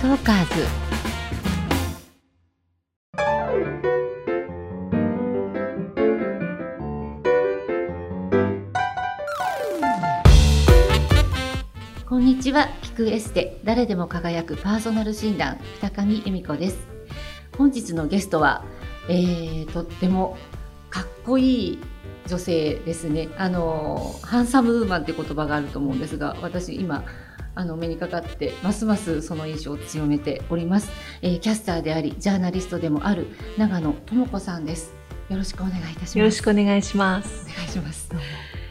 [0.00, 0.64] トーカーズ。
[12.06, 12.68] こんにちは。
[12.82, 13.58] 聞くエステ。
[13.64, 16.78] 誰でも輝くパーソナル診断北上恵美子です。
[17.56, 18.64] 本日のゲストは、
[19.08, 20.38] えー、とっても
[20.90, 21.78] かっこいい
[22.28, 23.30] 女性ですね。
[23.36, 27.04] あのハンサムウーマンって言葉があると思うんですが私今
[27.58, 33.26] あの目にかかってますますその印象を強めております、えー、キャスターでありジャーナリストでもある
[33.58, 34.94] 長野智子さんです
[35.28, 38.10] よろしくお願いいたしますよろしくお願いしますお願いします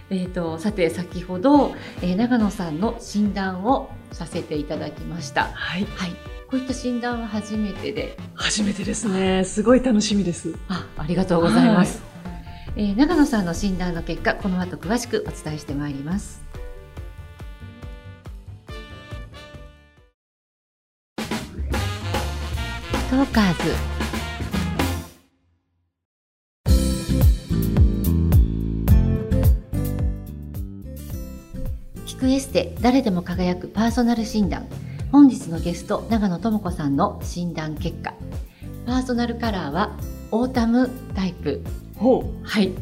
[0.10, 5.50] えーと、さて先ほど、えー、長野さんの診断をさせていただきました。
[5.54, 6.12] はい、はい、
[6.50, 8.18] こういった診断は初めてで。
[8.34, 9.44] 初めてですね。
[9.44, 10.56] すごい楽しみです。
[10.70, 12.02] あ、ありがとうございます。
[12.24, 16.47] はい、えー、長野さんの診断の結果、この後詳しくお伝えしてまいります。
[23.24, 23.98] ーカーズ
[32.20, 34.66] クエステ誰でも輝くパーソナル診断。
[35.12, 38.14] 本日のゲスト長野智子さんの診断結果。
[38.88, 39.96] パーソナルカラーは
[40.32, 41.64] オータムタイプ。
[42.44, 42.74] はい。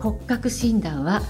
[0.00, 1.22] 骨格診断は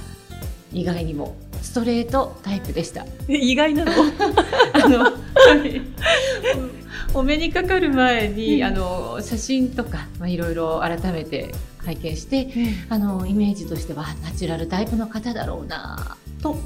[0.72, 3.04] 意外にもストレートタイプでした。
[3.28, 3.92] 意外なの？
[4.82, 5.12] あの
[7.12, 12.48] お目にかかる前に、あの写真とか、まあ、いろいろ改めて拝見して、
[12.88, 16.56] あのイメージとしてはナチュラルタイプの方だろうなと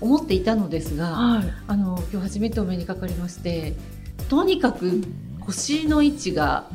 [0.00, 3.74] 思っていたのですが、はい、あの今日初めてお目にかかりまして
[4.28, 5.02] とにかく
[5.40, 6.68] 腰の位置が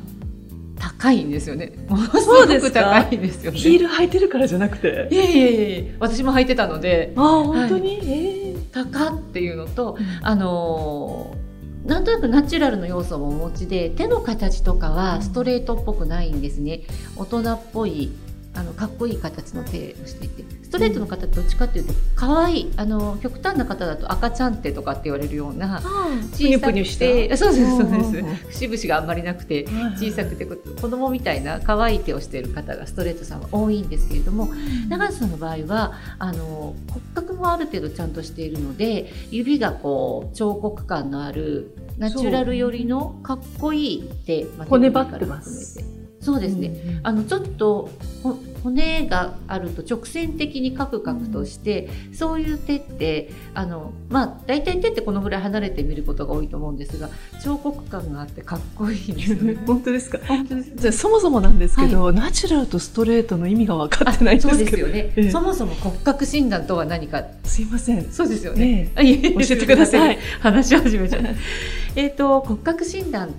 [0.80, 1.74] 高いんですよね。
[1.88, 3.58] ものすごく高いんですよね。
[3.60, 5.08] ヒール履いてるからじゃなくて？
[5.12, 7.14] いえいえいえ、私も履いてたので。
[7.16, 11.41] あ本当に、はい、えー、高っていうのと、あのー、
[11.86, 16.82] なんとなくナチュラルの要素もお持ちで手の形とかはストレートっぽくないんですね。
[17.16, 18.12] 大人っぽい
[18.54, 25.82] あのかっこいい形の手をしていてストレートの方どっちかっていうと可愛いあの極端な方だと赤ちゃん手とかって言われるような
[26.34, 28.68] 小さくてそうですそうです。
[28.68, 29.66] 節々があんまりなくて
[29.98, 30.56] 小さくて子
[30.90, 34.50] 供みたいな可愛い手をしている方がストレートさんは多いんですけれども
[34.90, 46.01] 長瀬さんの場合はあの骨格もある程度ちゃんとしているので指がこう彫刻感のあるナチュラル寄りのかっこいい手、まあ、骨張ってます。
[46.22, 47.90] そうですね、うん、あのちょっと
[48.64, 57.10] 骨があると直線的にカクカクとして、うん、そういう手ってあのまあ大体手ってこのぐらい離れて見ることが多いと思うんですが
[57.44, 59.58] 彫刻感があってかっこいいですね。
[59.66, 60.20] 本当ですか？
[60.28, 60.72] 本当です。
[60.76, 64.60] じゃそもそもなんですけど、はい、ナチュラルとストレートの意味が分かってないんですけど。
[64.60, 67.24] そうですよね、ええ、そもそも骨格診断とは何か。
[67.44, 68.12] すいません。
[68.12, 69.04] そうですよね、え。
[69.04, 70.20] え、教えてください。
[70.40, 71.24] 話し始めちゃう
[71.96, 73.34] えっと骨格診断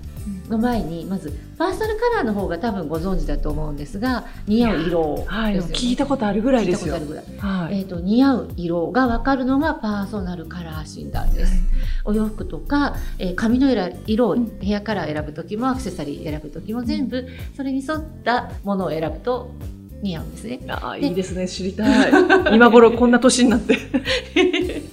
[0.53, 6.95] の前にまずパーソナルカラーの方が多分ご存知だと思うんですが似合う色、ね、はい、聞いたことあるぐらいですよ。
[7.39, 11.53] はい、えっ、ー、と似合う色がわかるのがパーソナルカラー診断です。
[11.53, 11.63] はい、
[12.05, 13.71] お洋服とか、えー、髪の
[14.07, 17.27] 色をヘアカラー選ぶ時もアクセサリー選ぶ時も全部
[17.57, 19.51] それに沿ったものを選ぶと
[20.03, 20.61] 似合うんですね。
[20.69, 22.13] ああいいですね知りたい。
[22.55, 23.79] 今頃こんな年になって。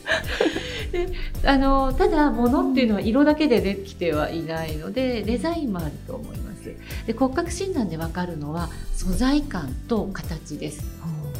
[0.91, 1.09] で
[1.45, 6.73] あのただ物っていうのは色だけでできてはいないのでデザインもあると思います。
[7.07, 10.83] で骨格診断でわかるのは素材感と形です。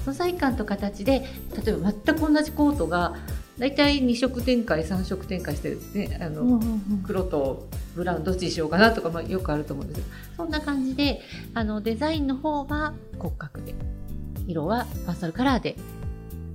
[0.06, 1.26] 素材感と形で
[1.66, 3.16] 例えば全く同じコートが
[3.58, 6.18] 大体2色展開3色展開してですね。
[6.22, 6.62] あの、
[7.06, 11.22] 黒とブラウンどっちにしようかなとか、まあ、よくあると思うんですけどそんな感じで
[11.54, 13.76] あのデザインの方は骨格で
[14.48, 15.76] 色はパーソナルカラーで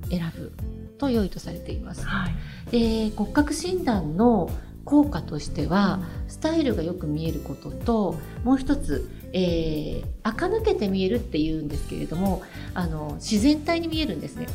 [0.09, 0.53] 選ぶ
[0.99, 2.07] と良いとされています。
[2.07, 4.51] はい、で骨格診断の
[4.85, 12.43] 効果としてはスタイルがよく見えることともう一つ、えー、垢抜けて見えるっていうんですけれども
[12.75, 14.47] あの自然体に見えるんですね。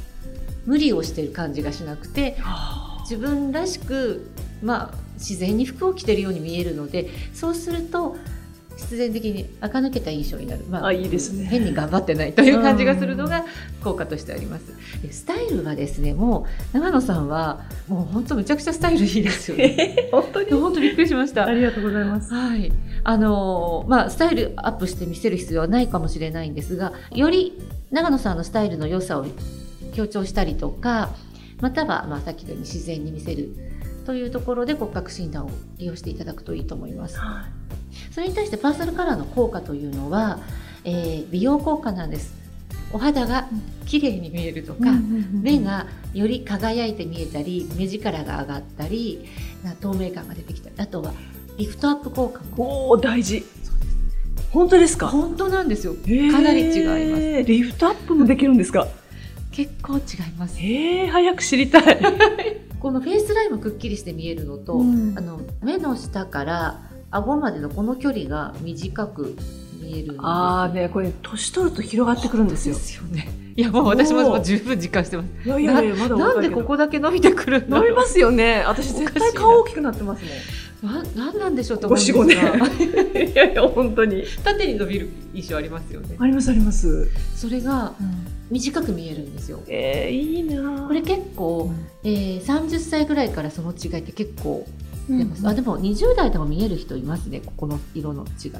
[0.66, 2.38] 無理をしてる感じがしなくて
[3.02, 4.30] 自分らしく、
[4.62, 8.18] まあ、自然に服を着てるように見えるのでそうすると
[8.80, 13.46] 必然的に垢抜けた印象になる、まあ、あいいですね変に頑張ってないという感じがするのが
[13.84, 14.66] 効果としてあります。
[15.12, 20.10] スタイルはですねもう長野さんはもう本当めちゃくちゃスタイルいいですよね。
[20.12, 20.52] 本当に？
[20.52, 21.46] 本当びっくりしました。
[21.46, 22.34] ありがとうございます。
[22.34, 22.72] はい。
[23.04, 27.60] あのまあスタイルアップして見せる必要はないかもしれないんですが、より
[27.92, 29.26] 長野さんのスタイルの良さを
[29.94, 31.10] 強調したりとか、
[31.62, 33.50] またはまあさっきのように自然に見せる
[34.06, 37.18] というところで骨格診断を利用していただくといいと思います。
[37.20, 38.14] はい。
[38.14, 40.40] それに対してパーソナルカラーの効果というのは、
[40.84, 42.34] えー、美容効果なんです。
[42.92, 43.48] お肌が
[43.86, 44.80] 綺麗に見えるとか、
[45.32, 49.26] 目がより輝いて見えたり目力が上がったり
[49.80, 51.14] 透明感が出てきたりあとは
[51.58, 52.88] リフトアップ効果も。
[52.88, 53.44] おお大事。
[54.52, 55.08] 本当ですか？
[55.10, 55.94] 本当なんですよ。
[55.94, 56.00] か
[56.42, 57.44] なり違います。
[57.44, 58.88] リフトアップもできるんですか？
[59.52, 60.02] 結構違い
[60.40, 60.58] ます。
[60.60, 62.00] へえ早く知りたい、
[62.80, 65.18] このフェイスラインもくっきりして見えるのと、うん。
[65.18, 66.80] あの目の下から
[67.12, 69.36] 顎までのこの距離が短く
[69.82, 72.76] 見えるああねこれ年取ると広がってくるんですよ。
[72.76, 73.28] ですよね。
[73.56, 75.30] いやもう私ももう十分実感してます。
[75.46, 78.64] いやいやいやまだなんでここだけ伸びてくるんだろう伸びますよね。
[78.66, 80.34] 私絶対顔大きくなってますもん
[80.82, 82.68] ななんなんでしょうと思うんですが、5
[83.18, 84.24] 4 いやいや本当に。
[84.44, 86.16] 縦に伸びる印象ありますよね。
[86.18, 87.94] ありますあります、それが
[88.50, 89.62] 短く見えるんですよ。
[89.68, 90.86] えー、いいな。
[90.88, 91.72] これ結構、
[92.04, 94.66] えー、30歳ぐらいからその違いって結構
[95.10, 97.42] 出ます、あでも20代でも見える人いますね。
[97.46, 98.52] ここの色の違い。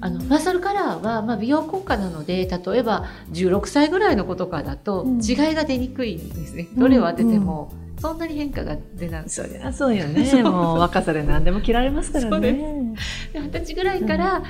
[0.00, 5.20] あのパーソルカラーは、まあ、美容効果なので例えば16歳ぐらいの子とかだとうん。
[5.22, 6.80] 違いが出にくいんですね、うん。
[6.80, 9.24] どれを当ててもそんなに変化が出ない。
[9.28, 10.24] そりゃそうよね。
[10.26, 12.52] そうもう若さで何でも着られますからね。
[13.32, 14.42] で二十歳ぐらいから、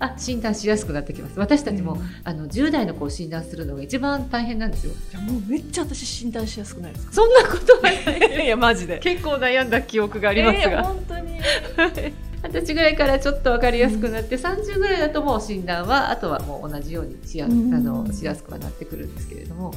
[0.00, 1.38] あ診断しやすくなってきます。
[1.38, 2.00] 私たちも、うん。
[2.24, 4.92] あの10代の子を診断するのが一番大変なんですよ。
[5.10, 7.12] じゃあもうめっちゃ私診断しやすくないですか？
[7.12, 8.44] そんなことはない。
[8.46, 8.98] いやマジで。
[9.00, 11.40] 結構悩んだ記憶がありますえーが、本当に
[12.44, 19.72] 二十歳ぐらいからちょっと分かりやすくなって、30ぐらいだともう診断はあとはもう同じようにしや,、うんあのしやすくはなってくるんですけれども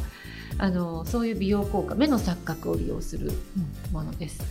[0.58, 3.32] あのそういう美容効果目の錯覚を利用する
[3.92, 4.42] ものです。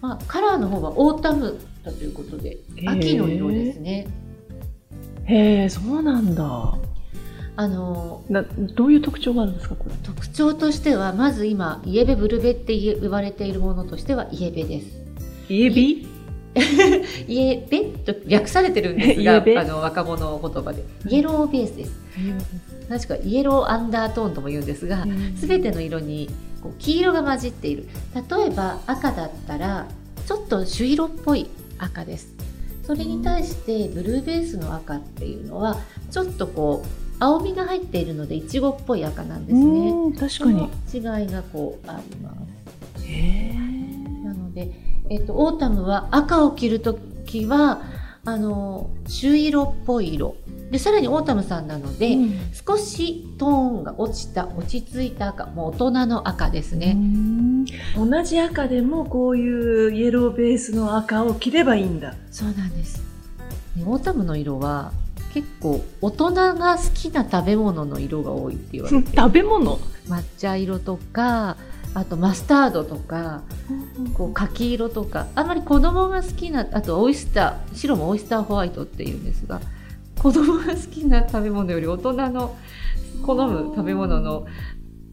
[0.00, 4.06] まあ、カラーの方はオータムだということで秋の色ですね。
[5.24, 6.78] へえそうなんだ
[7.58, 9.94] あのなどういう特徴があるんですかこれ？
[10.02, 14.86] 特徴としてはまず今イエベブルベって言われているものとしてはイエベです。
[15.48, 16.06] イエベ？
[17.28, 20.84] イエベと略されてるんですがあの若者言葉で。
[21.08, 21.92] イエローベースです。
[22.88, 25.04] 確かイエローアンダートーンとも言うんですが
[25.36, 26.30] 全ての色に
[26.62, 27.88] こう黄色が混じっている。
[28.14, 29.86] 例えば赤だったら
[30.26, 31.48] ちょっと朱色っぽい
[31.78, 32.34] 赤です。
[32.84, 35.76] それに対してブルーベースの赤っていうのは
[36.10, 36.88] ちょっとこう
[37.18, 39.90] 青みが入っているのでいちごっぽい赤なんですね。
[39.90, 40.60] うん確かに。
[40.60, 42.36] の違いがこうあります。
[44.24, 44.72] なので、
[45.08, 47.82] えっと、オータムは赤を着るときは
[48.24, 50.36] あの朱色っぽい色。
[50.70, 52.16] でさらにオータムさんなので、
[52.66, 55.46] 少しトーンが落ちた落ち着いた赤。
[55.46, 56.96] もう大人の赤ですね、
[57.94, 62.16] 同じ赤でもこういうイエローベースの赤を着ればいいんだ。
[62.32, 63.00] そうなんです。
[63.76, 64.90] ねオータムの色は
[65.32, 69.14] 結構大人が好きな食べ物の色が多いって言われて。
[69.16, 69.78] 食べ物？
[70.08, 71.56] 抹茶色とか
[71.98, 73.40] あとマスタードとか
[74.12, 79.62] こう柿色とかあんまり子供が好きなあとオイスター白もオイスターホワイトっていうんですが
[80.18, 82.54] 子供が好きな食べ物より大人の
[83.24, 84.46] 好む食べ物の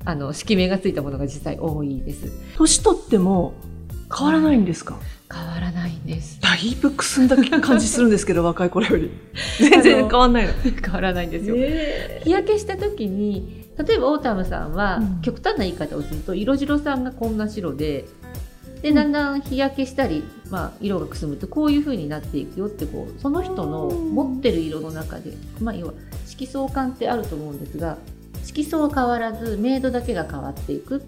[0.03, 2.29] あの色名がついたものが実際多いです。
[2.57, 3.53] 年取っても
[4.13, 4.99] 変わらないんですか？
[5.33, 6.41] 変わらないんです。
[6.41, 9.09] だいぶくすんだ感じするんですけど 若い頃より。
[9.57, 10.51] 全然変わんないの。
[10.61, 11.55] 変わらないんですよ。
[11.57, 12.21] え。
[12.25, 15.21] 日焼けした時に例えばオータムさんは、うん。
[15.21, 18.05] 極端な言い方をすると色白さんがこんな白で
[18.81, 18.95] でうん。
[18.95, 25.93] だんだん日焼けしたり、まあ、色がくすむとこういう風になっていくよってこうその人の持ってる色の中で、まあ、要は
[26.25, 27.97] 色相環ってあると思うんですが
[28.43, 31.03] 色相は変わらず明度だけが変わっていく。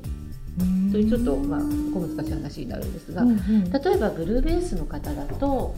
[0.91, 5.75] というちょっと、まあ、小難しい話になるんですが、例えばブルーベースの方だと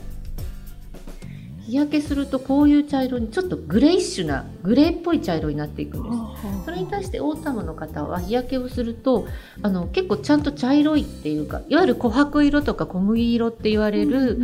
[1.68, 6.64] 日焼けするとこういう茶色にちょっとグレイッシュなグレーっぽい茶色になっていくんです。
[6.64, 9.26] それに対してオータムの方は日焼けをすると
[9.60, 14.40] あの結構ちゃんと茶色いっていうかいわゆる琥珀色とか小麦色って言われる、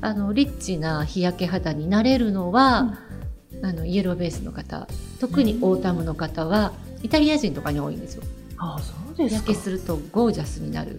[0.00, 2.98] あのリッチな日焼け肌になれるのは、
[3.62, 4.88] あのイエローベースの方
[5.20, 6.72] 特にオータムの方は
[7.04, 8.24] イタリア人とかに多いんですよ。
[8.58, 10.98] あそうですか日焼けするとゴージャスになる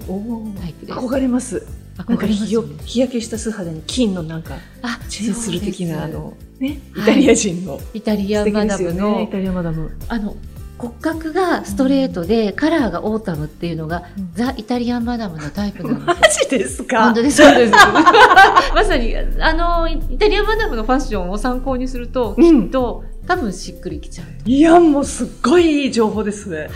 [0.58, 1.00] タイプです。
[1.00, 7.80] 憧れますなんか日よ日焼けした素肌に金のなんかあチェンする的なあのねイはいタリア人の。
[7.94, 9.22] イタリアマダムの。
[9.22, 9.98] イタリアマダム。
[10.10, 10.36] あの
[10.78, 14.32] 骨格がストレートで、カラーがオータムっていうのが、うん。
[14.34, 16.16] ザ・イタリアンマダムのタイプなんですよマ。
[16.30, 17.06] ジですか？
[17.06, 17.72] 本当です、そうです。
[18.76, 22.64] まさに、あの、イタリアンマダムのファッションを参考にすると、うん。
[22.66, 24.50] きっと、多分しっくりきちゃうと。
[24.50, 26.58] いやもうすっごいいい情報ですね。
[26.58, 26.70] はい。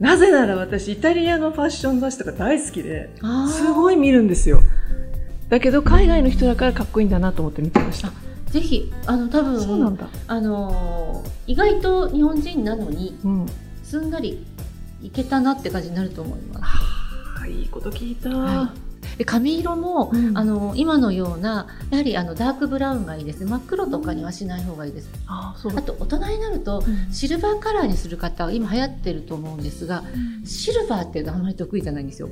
[0.00, 3.10] なぜなら私イタリアのファッション雑誌とか大好きで
[3.52, 3.94] すごい。
[3.94, 4.62] い見るんですよ。
[5.50, 8.10] だけど海外の人だからかっこいいんだなと思って見てました。
[8.50, 10.08] ぜひ、あの、多分、そうなんだ。
[10.26, 13.46] あの、意外と日本人なのに、うん。
[13.84, 14.44] すんなり
[15.02, 16.64] いけたなって感じになると思います。
[17.42, 18.72] あいいこと聞いた、は
[19.20, 20.38] で髪色も、うん。
[20.38, 23.50] あの今のようなやはりあのダークブラウンがいいですね。
[23.50, 25.10] 真っ黒とかにはしない方がいいです。
[25.26, 25.76] あそう。
[25.76, 27.12] あと大人になるとうん。
[27.12, 30.04] シルバーカラーにする方は今流行ってると思うんですが
[30.46, 32.30] シルバーっていうのはあまり得意じゃないんですよ。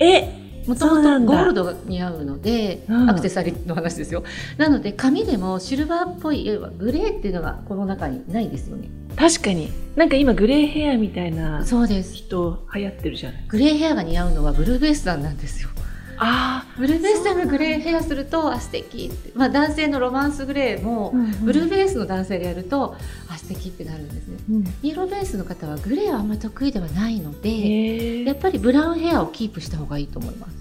[0.00, 3.10] えもともとゴールドが似合うので、うん。
[3.10, 4.24] アクセサリーの話ですよ。
[4.58, 6.42] なので髪でもシルバーっぽい
[6.76, 9.72] グレーっていうのがこの中にないですよね確かに。
[9.96, 12.14] なんか今グレーヘアみたいなそうです。
[12.14, 13.44] 人流行ってるじゃない。
[13.48, 15.68] グレーヘアが似合うのはブルーベースさんなんですよ。
[16.16, 22.96] あブルーベースさんがグレーヘアするとあ素敵って、まあ、男性のロマンスグレーも、ブルーベースの男性でやると
[23.28, 24.36] あ素敵ってなるんですね。
[24.50, 24.64] うん。
[24.82, 30.54] イエローベースの方はグレーはあんま得意ではないので、やっぱりブラウンヘアをキープした方がいいと思います。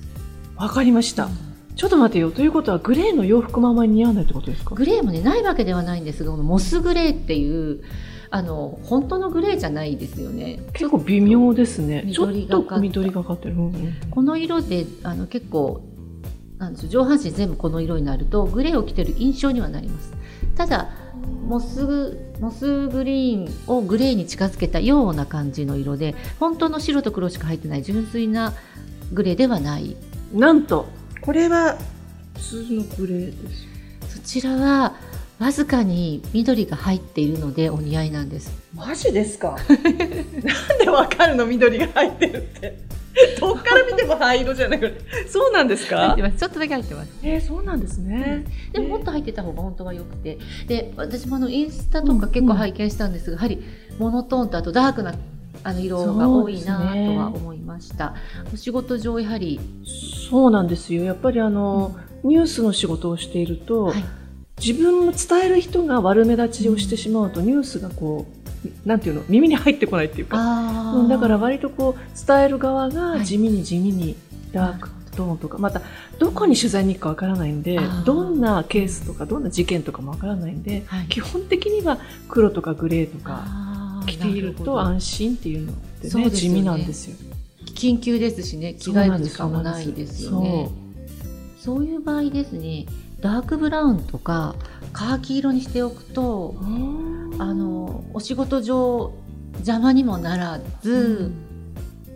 [0.55, 1.29] わかりました。
[1.75, 2.31] ちょっと待ってよ。
[2.31, 4.73] ということはグレーの洋服もあんまり似合わないってことですか？
[4.73, 7.83] グレーもねないわけではないんですがこのモスグレーっていう
[8.35, 10.59] あの本当のグレーじゃないですよね。
[10.73, 12.09] 結構微妙ですね。
[12.11, 13.93] ちょっ緑がか緑がかってる、うんうん。
[14.09, 15.83] この色であの結構
[16.57, 20.13] なんですよ上半身全部この色になるとグレーを着てる印象にはなります。
[20.55, 20.89] ただ
[21.47, 28.53] モスグモスグリーンをグレーに近づけたような感じの色で本当の白と黒しか入ってない純粋な
[29.11, 29.95] グレーではない。
[30.33, 30.87] なんと。
[31.21, 31.77] これは
[32.33, 33.53] 普通のグレーで
[34.09, 34.17] す。
[34.17, 34.95] そちらは
[35.43, 38.49] わずかに緑が入っているのでお似合いなんです。
[38.73, 39.57] マジですか？
[39.67, 42.77] なんでわかるの緑が入ってるって。
[43.41, 44.93] どっから見ても灰色じゃない。
[45.27, 46.15] そうなんですか？
[46.17, 47.11] ちょっとだけ入ってます。
[47.23, 50.37] えー、そうなんですね、でももっと入ってた方が本当は良くて。
[50.69, 53.61] で私もあのインスタとか結構拝見したんですが、やはり
[53.99, 55.13] モノトーンとあとダークな
[55.65, 58.15] あの色が多いなとは思いました、
[58.53, 59.59] お仕事上やはり、
[60.29, 61.03] そうなんですよ。
[61.03, 64.03] やっぱりあの、ニュースの仕事をしていると、はい
[64.59, 68.25] 自分の伝える人が悪目立ちをしてしまうと、ニュースがこ
[68.85, 70.37] うなんていうの耳に入ってこないっていうか。
[70.39, 72.93] あうんだから割とこう伝える側はい。
[72.93, 74.15] が地味に地味に
[74.51, 75.81] ダークトーンとか、また
[76.17, 81.07] どこに取材に行くかわからないんでどんなケースとかどんな事件とかもわからないんではい。
[81.07, 83.45] 基本的には黒とかグレーとか
[84.07, 86.31] 着ていると安心っていうのってねね。
[86.31, 87.15] 地味なんですよ。
[87.75, 90.69] 緊急ですしね着替える時間もないですよね。
[91.59, 92.85] そういう場合ですね
[93.23, 94.53] ダークブラウンとか
[94.91, 96.55] カーキ色にしておくと
[97.39, 99.13] あのお仕事上
[99.55, 101.31] 邪魔にもならず、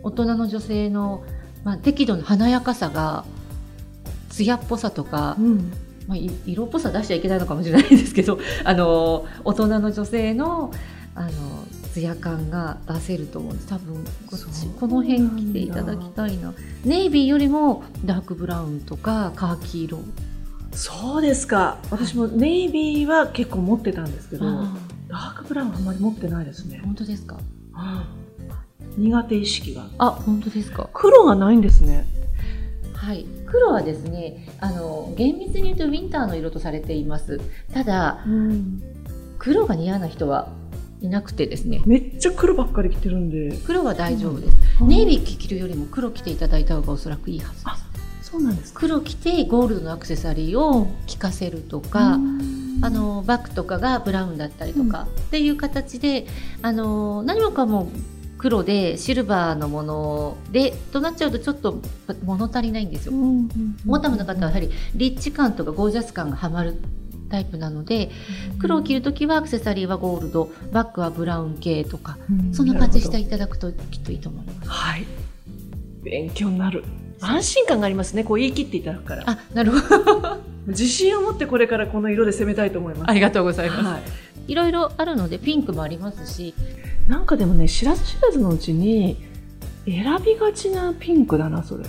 [0.02, 1.24] 大人の女性の、
[1.64, 3.24] まあ、適度な華やかさが
[4.28, 5.72] 艶っぽさとか、うん。
[6.08, 10.72] まあ、い色っぽさ出しちゃいけないのかもしれないですけど あの大人の女性の
[11.14, 11.30] あの
[11.92, 13.68] ツヤ感が出せると思うんです。
[13.68, 14.04] 多分
[14.80, 16.54] この辺着ていただきたいな。
[16.84, 19.98] ネイビーよりもダークブラウンとかカーキ色
[20.72, 21.78] そうですか。
[21.90, 24.76] 私もネイビーは結構持ってたんですけどあ
[25.08, 26.80] ダークブラウンはあんまり持ってないですーね。
[26.84, 27.38] 本当ですか？
[28.96, 29.86] 苦手意識が。
[29.98, 30.88] あ本当ですか。
[30.92, 32.06] 黒がないんですね。
[32.94, 37.40] はい、黒はですねあの厳密に言うとウィンターの色とされています。
[37.72, 38.24] ただ
[39.38, 40.52] 黒が似合わない人は
[41.00, 41.80] いなくてですね。
[41.86, 43.56] めっちゃ黒ばっかり着てるんで。
[43.64, 47.87] 黒は大丈夫です、ネイビーー着るよりも黒着ていただいた方がおそらくいいはずです
[48.30, 48.80] そうなんですか？
[48.80, 52.18] 黒着てゴールドのアクセサリーを着かせるとか、
[52.82, 56.26] あのバッグとかがブラウンだったりとか、っていう形で
[56.60, 57.88] あの何もかも
[58.36, 61.80] 黒でシルバーのものでとなっちゃうとちょっと
[62.24, 63.12] 物足りないんですよ。
[63.14, 66.76] オータムの方はやはりリッチ感とかゴージャス感がはまる
[67.30, 68.10] タイプなので
[68.58, 72.16] 黒を着るときはアクセサリーはゴールドバッグはブラウン系とか
[72.52, 74.68] そんな感じにしていただくときっといいと思います。
[74.68, 75.06] はい。
[76.04, 76.84] 勉強になる
[77.20, 78.24] 安心感がありますね。
[78.24, 79.24] こう言い切っていただくから。
[79.26, 80.38] あなるほど。
[80.66, 83.10] 自信を持ってこれからこの色で攻めたいと思います。
[83.10, 83.82] ありがとうございます。
[83.82, 84.02] はい。
[84.52, 86.54] いろいろあるのでピンクもありますし。
[87.06, 89.16] なんかでもね知らず知らずのうちに
[89.86, 91.84] 選びがちなピンクだなそれ。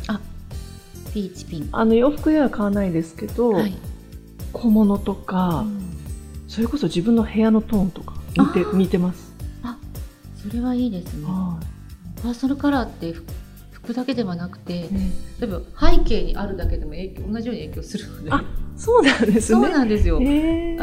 [1.13, 1.69] ピーチピンク。
[1.73, 3.73] あの洋服では買わないですけど、はい。
[4.51, 5.63] 小物とか、
[6.47, 9.31] それこそ自分の部屋のトーンとか似て似てます、
[10.35, 11.25] それはいいですね。
[11.25, 11.59] は
[12.23, 13.13] パーソナルカラーって
[13.89, 14.89] 服服だけではなくて
[15.39, 18.31] 例えば背景にあるだけでも影響同じように影響するので。
[18.31, 18.43] あ
[18.77, 20.17] そうなんですそうねなんですよ。
[20.17, 20.19] あ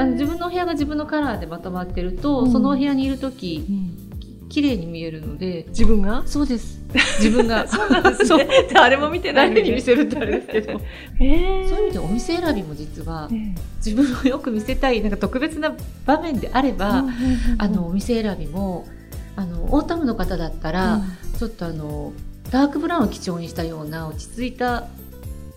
[0.04, 2.52] の自分のお部屋が自分のカラーでまとまってると、うん。
[2.52, 4.48] そのお部屋にいる時うん。
[4.50, 5.64] 綺麗に見えるので。
[5.68, 6.22] 自分が？
[6.26, 6.78] そうです。
[7.18, 7.66] 自分が。
[7.66, 8.46] そうなんですね。
[8.74, 10.72] 誰も見てないの誰に見せるってあれですけど。
[10.72, 11.68] へー。
[11.68, 17.14] そういう意味でお店選びも実はね自分をよく見せたいなんか特別な場面であれば、うんうんうん
[17.56, 18.86] あのお店選びも
[19.36, 21.02] あのオータムの方だったら、
[21.38, 22.12] ちょっとあの
[22.50, 24.86] ダークブラウンを基調にしたような落ち着いた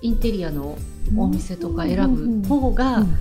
[0.01, 0.77] インテリアの
[1.17, 3.17] お店とか選ぶ方が、うん。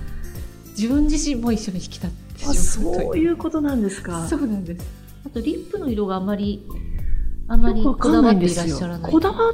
[0.77, 4.27] 自分自身も一緒に引き立ってしまあうそういうことなんですか。
[4.27, 4.85] そうなんです。
[5.25, 6.65] あとリップの色があまり
[7.47, 9.11] あまりこだわっていらっしゃらない。
[9.11, 9.53] こだわっ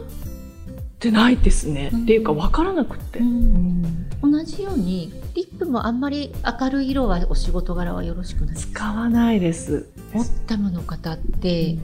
[0.99, 2.03] てないですね、うん。
[2.03, 4.09] っていうかわからなくって、うん。
[4.21, 6.31] 同じようにリップもあんまり
[6.61, 8.53] 明るい色はお仕事柄はよろしくない。
[8.53, 9.89] です使わないです。
[10.13, 11.77] オッタムの方って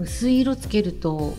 [0.00, 1.34] 薄い色つけると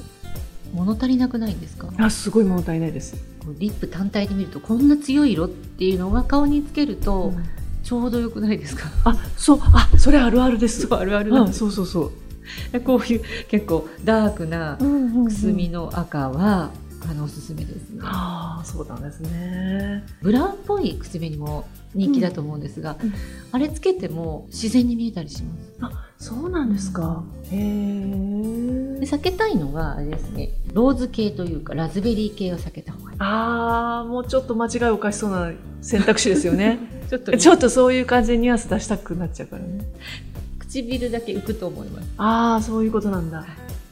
[0.74, 1.90] 物足りなくないんですか？
[1.98, 3.16] あすごい物足りないです、
[3.58, 7.34] リップ単体で見るとこんな強い色っていうのが顔につけると
[7.84, 10.88] ちょうどよくないですか、あそうあそれあるあるです。
[10.94, 12.12] あるあるうん、なんです、そうそうそう。
[12.82, 16.72] こういう結構ダークなくくすみの赤は、
[17.08, 18.02] あのおすすめですね。
[18.04, 20.04] ああそうなんですね。
[20.22, 23.14] ブラウンっぽいくすみにも人気だと思うんですが、うん。
[23.52, 25.70] あれつけても自然に見えたりします。
[25.82, 27.24] あそうなんですか。
[27.52, 27.62] へでえ
[29.06, 30.50] 避けたいのがあれですね。
[30.74, 33.18] ローズ系というかラズベリー系を避けた方がいい。
[33.20, 35.52] ああもうちょっと間違いおかしそうな
[35.82, 36.80] 選択肢ですよね。
[37.10, 39.86] ちょっとちょっとそういう感じでニュアンス出したくなっちゃうからね。
[40.60, 42.10] 唇だけ浮くと思います。
[42.18, 43.46] ああそういうことなんだ。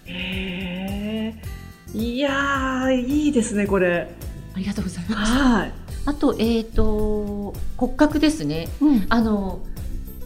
[0.05, 1.56] へえ
[1.93, 4.09] いやーいいですねこれ。
[4.55, 5.31] ありがとうございます。
[5.33, 5.73] はい、
[6.05, 8.67] あとえっ、と骨格ですね。
[8.81, 9.59] うん、あの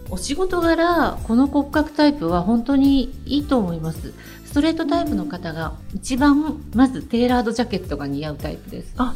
[0.10, 4.14] お仕事柄この骨格タイプは本当にいいと思います。
[4.46, 8.94] ストレートタイプの方が一番まずテーラードジャケットが似合うタイプです。
[8.98, 9.16] あ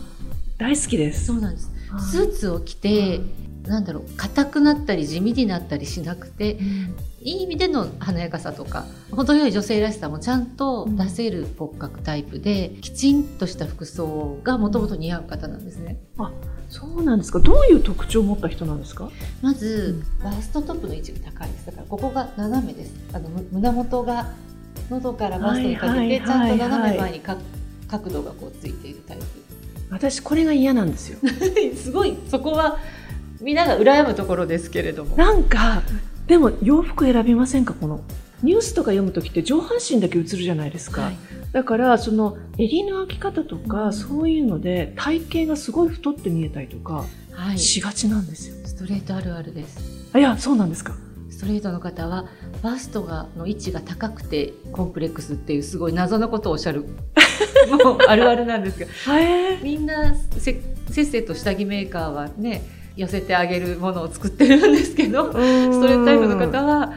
[0.58, 1.26] 大好きです。
[1.26, 1.72] そうなんです。
[2.12, 3.20] スーツを着て
[3.68, 6.58] なんだろう硬くなったり地味になったりしなくて
[7.26, 15.98] いい意味での華やかさとか程よい女性らしさもちゃんと出せる骨格タイプで、きちんとした服装がもともと似合う方なんですね。
[16.70, 17.40] そうなんですか。
[17.40, 19.10] どういう特徴を持った人なんですか？
[19.42, 21.66] まず、バストトップの位置が高いです。
[21.66, 22.94] だからここが斜めです。
[23.12, 24.28] あのむ胸元が
[24.92, 27.38] 喉からバストにかけて、ちゃんと斜はいめ前にか
[27.88, 29.18] 角度がこうついているタイ
[29.90, 31.20] 私これが嫌なんですよ。
[31.22, 31.28] プ
[31.76, 32.78] すごいそこは
[33.42, 35.16] みんなが羨むところですけれども。
[35.16, 35.82] なんか
[36.28, 37.74] でも洋服選びませんか？
[37.74, 38.02] この
[38.44, 41.18] ニュースとか読む時って上半身だけ映るじゃないですか、はい。
[41.52, 43.94] だからその襟の開き方とか、うん。
[43.94, 50.10] そういうので体型がすごい太って見えたりとかはい、しがちなんですよ、ストレートあるあるです。
[50.14, 50.96] あいやそうなんですか。
[51.30, 52.28] ストレートの方は
[52.62, 56.86] バストがの位置が高くてコンプレックスっていうすごい謎のことをおっしゃる
[57.84, 58.86] もうあるあるなんですが
[59.18, 59.60] へえ。
[59.62, 62.64] みんなせせっせと下着メーカーはね
[62.96, 66.94] 寄せてあげるものを作ってるんですけどストレートタイプの方は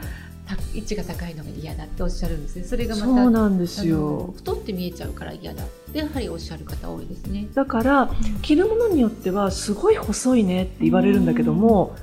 [0.49, 2.55] た位置が高いのが嫌だっておっしゃるんです。
[2.55, 4.33] ねそれがまたそうなんですよ。
[4.35, 7.47] 太って見えちゃうから嫌だってやはりおっしゃる方多いですね。
[7.53, 8.09] だから
[8.41, 11.95] 着るものによってはすごい細いねって言われるんだけども、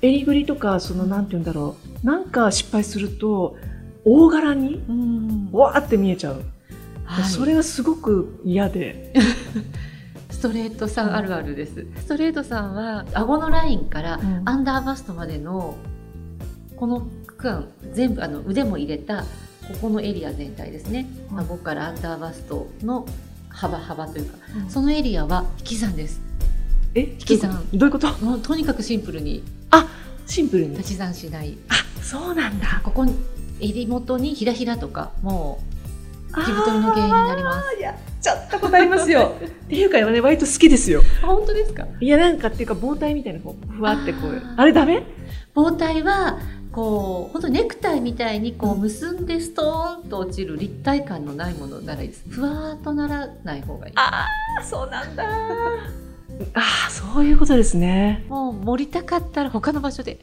[0.00, 2.06] 襟ぐりとかそのなんて言うんだろう。
[2.06, 3.56] なんか失敗すると
[4.04, 5.48] 大柄にうん。
[5.52, 6.42] わーって見えちゃう、
[7.04, 7.24] はい。
[7.24, 9.12] それがすごく嫌で
[10.38, 11.16] ストレートさん。
[11.16, 11.84] あるあるです。
[11.96, 14.42] ストレートさんは顎のラインからうん。
[14.48, 15.76] アンダーバストまでの
[16.76, 19.26] この区間全部あの腕も入れたこ
[19.82, 21.08] このエリア全体ですね。
[21.32, 21.40] うん。
[21.40, 23.04] 顎からアンダーバストの
[23.48, 24.70] 幅幅というかうん。
[24.70, 26.20] そのエリアは引き算です。
[26.94, 27.00] え？
[27.00, 27.66] 引き算。
[27.74, 28.06] どういうこと？
[28.24, 29.42] もうとにかくシンプルに。
[30.26, 30.78] シンプルに。
[30.78, 31.58] 足し算しない。
[31.68, 32.80] あそうなんだ。
[32.84, 33.16] ここに
[33.58, 35.77] 襟元にひらひらとかもう
[36.34, 37.80] 着太りの原因になります。
[37.80, 39.34] やっちゃったことありますよ。
[39.40, 41.02] っていうかね割と好きですよ。
[41.22, 41.86] あ本当ですか？
[42.00, 45.02] いやなんかっていうか防体みたいなこうふわってこうあれダメ？
[45.54, 46.38] 包帯は
[46.72, 52.24] こう本当ネクタイみたいにこう結んでストーンと落ちる立体感のないものならいいです。
[52.28, 53.92] ふわーっとならない方がいい。
[53.96, 54.26] あ
[54.60, 55.24] あそうなんだ。
[56.54, 58.24] ああそういうことですね。
[58.28, 60.20] もう盛りたかったら他の場所で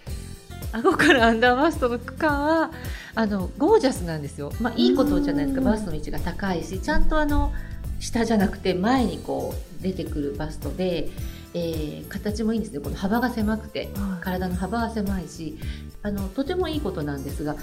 [0.76, 2.72] 顎からアンダーバストの区間は
[3.16, 5.68] あのゴージャスなんですよ、まあ、いいことじゃないですかうん。
[5.68, 7.54] バストの位置が高いしちゃんとあの
[8.00, 11.10] 下じゃなくて前にこう出てくるバストで、
[11.54, 12.80] えー形もいいんですね。
[12.80, 13.90] この幅が狭くて
[14.22, 15.58] 体の幅は狭いし
[16.04, 17.56] あのとてもいいことなんですが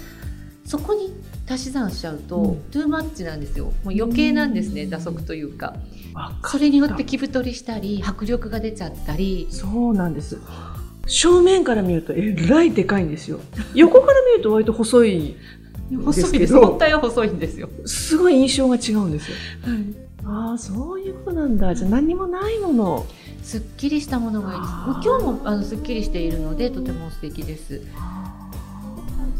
[0.65, 1.13] そこに
[1.47, 2.61] 足し算しちゃうと、うん。
[2.71, 3.65] トゥーマッチなんですよ。
[3.65, 4.89] もう余計なんですねうん。
[4.89, 5.75] 打足というか。
[6.45, 9.47] それによって着太りしたり迫力が出ちゃったり。
[9.51, 10.39] そうなんです
[11.05, 13.39] 正面から見るとえらいでかいんですよ。
[13.73, 15.35] 横から見ると割と細い
[16.05, 19.37] 細いです本体は細いんですよ、すごい印象が違うんですよ。
[20.25, 21.75] ああそういうことなんだ。
[21.75, 23.05] じゃあ何にもないもの。
[23.43, 24.71] すっきりしたものがいいです。
[25.05, 27.81] 今日もあのすっきりしているのでとても素敵です。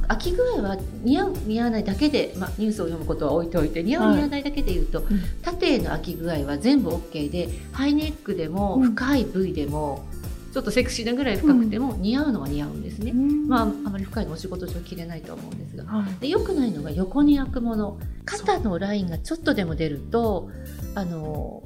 [0.10, 5.06] 飽き具合は似合う似合わないだけで、まあ、ニュースを読むことは置いておいて似合う、はい似合わないだけで言うと、ん。
[5.41, 8.91] 縦への飽き具合は全部 OK でハイネックでもうん。
[8.93, 10.06] 深い部位でも、
[10.54, 15.84] ちょっとセクシーなぐらい深くても似合うのは似合うんですね、まああまり深いのお仕事上着れないとは思うんですが。
[15.86, 16.13] はい。
[16.22, 17.98] で良くないのが横に開くもの。
[18.24, 20.50] 肩のラインがちょっとでも出ると
[20.96, 21.63] あの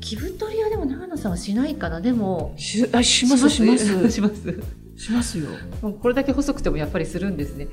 [0.00, 2.00] 着太りはでも長野さんはしないかな。
[2.00, 4.10] でもしあしますします？
[4.10, 4.60] します。
[4.96, 5.38] します？
[5.38, 5.48] よ。
[6.00, 7.68] これだけ細くてもやっぱりするんですね。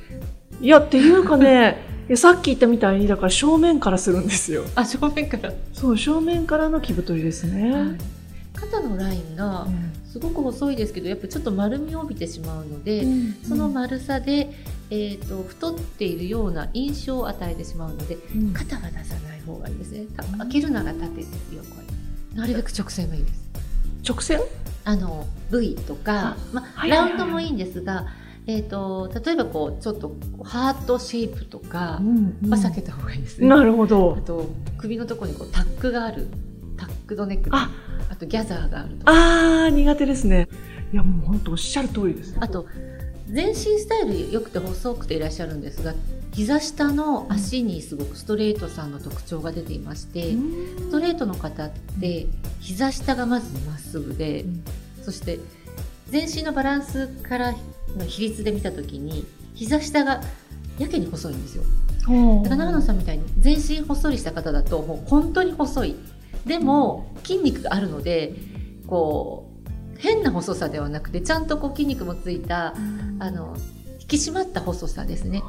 [0.62, 1.78] いやっていうかね
[2.16, 4.64] さっき言ったみたいにだから正面からするんですよ。
[4.76, 7.98] あ正面から、そう正面からの着太りですね、
[8.62, 9.68] 肩のラインが
[10.12, 13.06] すごく細いですけどやっぱちょっと丸みを帯びてしまうので、
[13.48, 14.54] その丸さで
[14.94, 18.54] えー、と太っているような印象を与えてしまうのでうん。
[18.54, 20.06] 肩は出さない方がいいですね。
[20.18, 21.78] た開けるのが縦ですよこ
[22.34, 22.38] れ。
[22.38, 23.50] なるべく直線がいいです。
[24.06, 24.42] 直線？
[24.84, 28.08] あの V とか、まラウンドもいいんですが、
[28.48, 34.18] えー、と例えばこうちょっとハートシェイプとかんは避けた方がいいですね、なるほど。
[34.18, 36.28] あと首のところにこうタックがある
[36.76, 37.70] タックドネックあ
[38.10, 39.12] あとギャザーがあるとか。
[39.66, 40.48] あー苦手ですね。
[40.94, 42.68] いやもう本当おっしゃる通りですあと
[43.30, 45.94] 全身スタイル良くて細くていらっしゃるんですが
[46.34, 52.28] 膝下の足にすごくストレートさんの特徴が出ていまして、ストレートの方って
[52.62, 54.64] 膝下がまずまっすぐで、うん。
[55.04, 55.40] そして
[56.08, 57.54] 全身のバランスから
[57.98, 60.22] の比率で見た時に膝下が
[60.80, 61.64] やけに細いんですよ。
[62.44, 65.96] だから長野さんみたいに全身ほっそりした方だともう本当に細い
[66.46, 68.36] でも筋肉があるので
[68.88, 69.50] こ
[69.96, 72.74] う変な細さではなくてちゃんとこう筋肉もついた
[73.20, 73.56] あの
[74.00, 75.44] 引き締まった細さですね。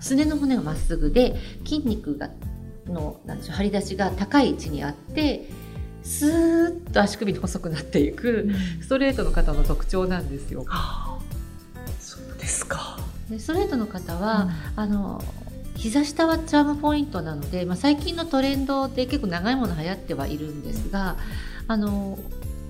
[0.00, 2.30] すねの骨がまっすぐで筋肉が
[2.86, 5.48] のなんでしょう張り出しが高い位置にあって
[6.02, 8.48] スーッと足首の細くなっていく
[8.80, 10.64] ストレートの方の特徴なんですよ。
[10.68, 11.18] あ。
[11.98, 12.98] そうですか。
[13.28, 15.22] でストレートの方は、あの
[15.78, 21.16] 膝下はチャームポイントなので、まあ、最近のトレンドで結構長いもの流行ってはいるんですが
[21.68, 22.18] あの、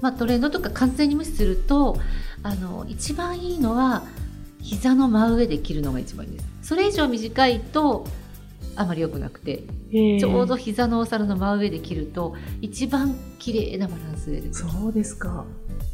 [0.02, 1.98] まあ、トレンドとか完全に無視すると
[2.42, 4.04] あの一番いいのは
[4.60, 6.46] 膝の真上で切るのが一番いいです。
[6.62, 8.06] それ以上短いと
[8.76, 14.70] あまり良くなくてちちょうど膝のお皿の真上で切ると一番綺麗なバランスで出てくる。
[14.70, 15.46] そうですか。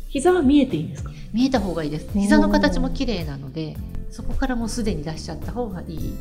[0.09, 1.13] 膝は見えていいんですか？
[1.33, 2.09] 見えた方がいいです。
[2.19, 3.77] 膝の形も綺麗なので
[4.15, 6.17] そこからもうすでに出しちゃった方がいい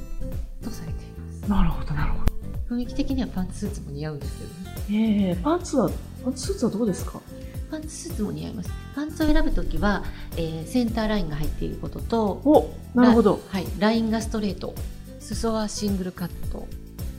[0.64, 1.50] とされています。
[1.50, 2.34] なるほどなるほど。
[2.76, 5.28] 雰囲気的にはパンツスーツも似合うんですけどね。
[5.28, 5.92] ええパンツは
[6.24, 7.22] パンツスーツはどうですか？
[7.70, 8.72] パンツスーツも似合います。
[8.96, 10.04] パンツを選ぶときは、
[10.38, 13.40] えーセンターラインが入っていることとおなるほど。
[13.50, 14.74] はい、ラインがストレート。
[15.20, 16.68] 裾はシングルカット。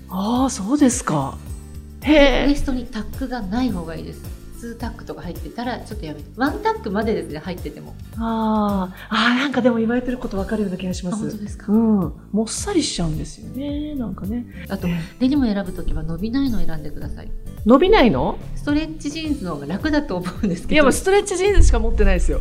[0.09, 1.39] ああそうですか。
[2.03, 2.13] へ
[2.47, 4.23] ウエえストにタックがない方がいいです
[4.65, 6.27] 2タックとか入ってたらちょっとやめて。
[6.37, 7.95] ワンタックまでですね入ってても。
[8.17, 9.07] あー。
[9.11, 11.23] あーなんかでも言われてることわかるような気がしあます。
[11.23, 12.13] 本当ですか、うん。
[12.33, 14.47] もっさりしちゃうんですよねなんかね。
[14.69, 17.31] あとデニム選ぶときは伸びないのを選んでください。
[17.67, 18.39] 伸びないの？
[18.57, 20.75] ストレッチジーンズの方が楽だと思うんですけど。
[20.75, 22.41] いやもうストレッチジーンズしか持ってないですよ。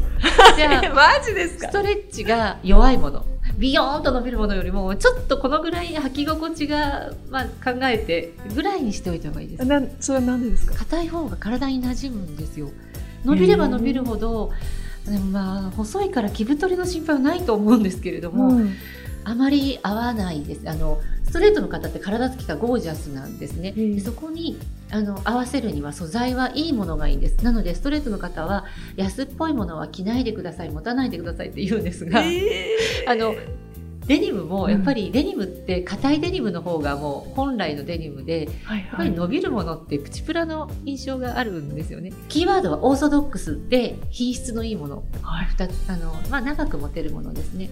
[0.56, 3.26] じゃあ マジですストレッチが弱いもの
[3.58, 9.66] ビヨーンと伸びるものよりもちょっとこのぐらい履き心地が、まあ、硬いぐらいにしておいた方がいいです。
[9.66, 10.76] なそれはなんでですか？
[10.76, 12.70] 硬い方が体に馴染むんですよ。
[13.26, 14.52] 伸びれば伸びるほど、
[15.06, 18.74] でもまあ細いから着太りの心配はないと思うんですけれども、うん。
[19.26, 20.70] あまり合わないです。
[20.70, 23.96] あのストレートの方って体つきがゴージャスなんですね、うん。
[23.96, 24.60] でそこに
[24.94, 27.44] あの合わせるには素材はいいものがいいんです。
[27.44, 32.22] なのでストレートの方は安っぽいものは着ないでください持たないでくださいって言うんですが、
[33.08, 33.34] あの
[34.06, 42.14] デニムもやっぱりデニムって硬いデニムの方がもう本来のデニムではいやっぱはいり伸びるものってプチプラの印象があるんですよね。
[42.30, 45.04] キーワードはオーソドックスで品質のいいもの。
[45.24, 45.48] はい。
[45.88, 47.72] あの、まあ、長く持てるものですね。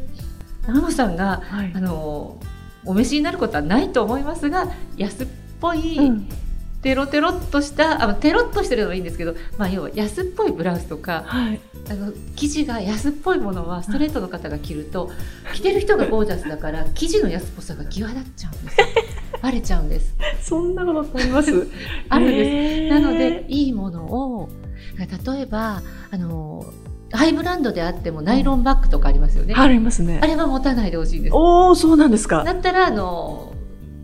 [0.65, 1.71] 長野さんがはい。
[1.75, 2.39] あの
[2.83, 5.27] お召しになることはないと思いますが安っ
[5.59, 6.27] ぽい、うん
[6.81, 11.59] テロテロっとしたあテロっとしてるのはいいんですけど、まあ、要は安っぽいブラウスとかはい。
[11.89, 15.09] あの生地が安っぽいものはストレートの方が着ると
[15.53, 18.87] 着てる人がゴージャスだから生地の安っぽさが際立っちゃうんですよ。
[19.41, 20.15] バレちゃうんです。
[20.41, 21.67] そんなことあります？
[22.09, 22.49] あるんです。
[22.49, 22.89] へー。
[22.89, 24.49] なのでいいものを
[24.97, 26.63] 例えばあの
[27.11, 30.19] ハイブランドであってもナイロンバッグとかありますよね、ありますね。
[30.21, 31.35] あれは持たないでほしいんです。
[31.35, 32.43] おおそうなんですか。
[32.43, 33.53] だったらあの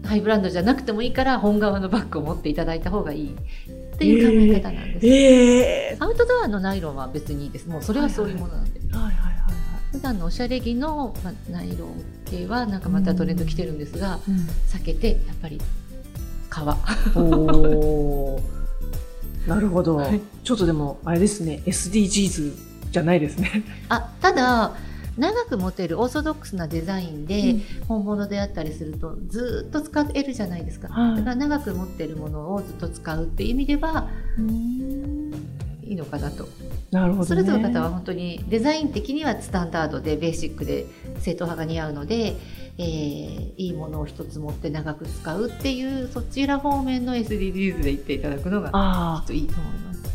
[0.08, 3.36] ハイブランドじゃなくてもいいから本革のバッグを持っていただいた方がいい。
[3.36, 7.68] っていう考え方なんです、ええアウトドアのナイロンは別にいいです。
[7.68, 9.44] もうそれはそういうものなんで、はいはいはいはい。
[9.92, 14.20] 普段のおしゃれ着の、まあ、ナイロン系はなんかまたトレンド来てるんですが、
[14.68, 15.60] 避けてやっぱり
[16.50, 16.78] 革。
[19.48, 20.22] なるほど、はい。
[20.44, 21.64] ちょっとでもあれですね。
[21.66, 22.54] SDGs
[22.92, 23.64] じゃないですね。
[23.90, 24.76] あただ
[25.18, 27.62] 長く持てるオーソドックスなデザインで、うん。
[27.88, 31.18] 本物であったりするとずーっと使えるじゃないですか、はい。
[31.18, 34.10] だから長く持ってるものをずっと使うっていう意味では
[35.84, 36.48] いいのかなと、
[36.92, 40.86] なるほど、ね、それぞれの方は本当にデザイン的にはスタンダードでベーシックで
[41.20, 42.36] 正統派が似合うので、
[42.78, 50.04] えーいいものを一つ持って長く使うっていうそちら方面の SDGs で言っていただくのがきあっといいと思います。
[50.06, 50.10] あ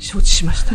[0.00, 0.74] 承知しました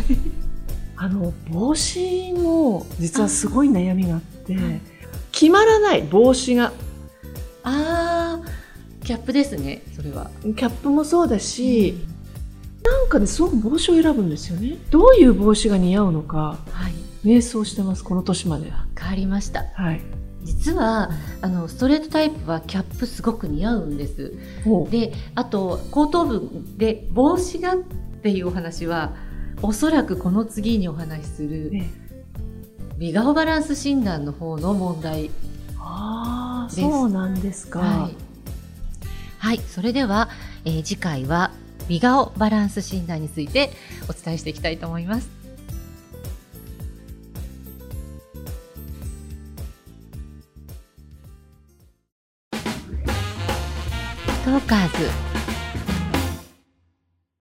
[1.01, 4.81] あの帽子も実はすごい悩みがあってはい。
[5.31, 6.73] 決まらない帽子が。
[7.63, 10.29] あーキャップですねそれは。
[10.43, 11.95] キャップもそうだし、
[12.83, 14.77] なんかねすごく帽子を選ぶんですよね。
[14.91, 16.93] どういう帽子が似合うのかはい。
[17.23, 19.63] 瞑想してますこの年まで変わりました。
[19.75, 20.01] はい。
[20.43, 24.33] 実はあのストレートタイプはキャップすごく似合うんです。
[24.91, 27.77] であと後頭部で帽子がっ
[28.21, 29.13] ていうお話は
[29.61, 31.89] おそらくこの次にお話しするね
[32.97, 35.29] 美顔バランス診断の方の問題
[35.79, 37.79] ああ、ですそうなんですか。
[37.79, 38.15] はい、
[39.37, 40.29] はい、それでは、
[40.65, 41.51] えー次回は
[41.87, 43.71] 美顔バランス診断について
[44.07, 45.29] お伝えしていきたいと思います。
[52.51, 54.87] トーカー
[55.23, 55.28] ズ